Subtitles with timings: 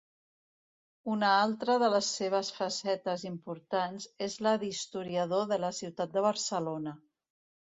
[1.15, 6.97] Una altra de les seves facetes importants és la d'historiador de la ciutat de Barcelona.